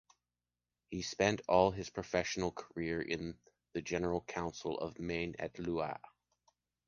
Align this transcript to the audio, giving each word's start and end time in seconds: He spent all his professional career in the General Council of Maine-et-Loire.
He 0.89 1.03
spent 1.03 1.41
all 1.47 1.69
his 1.69 1.91
professional 1.91 2.51
career 2.51 2.99
in 3.03 3.37
the 3.73 3.83
General 3.83 4.21
Council 4.23 4.79
of 4.79 4.97
Maine-et-Loire. 4.99 6.01